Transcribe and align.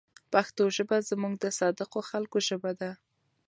پښتو 0.33 0.63
ژبه 0.75 0.97
زموږ 1.09 1.33
د 1.39 1.45
صادقو 1.59 1.99
خلکو 2.09 2.37
ژبه 2.47 2.71
ده. 2.79 2.91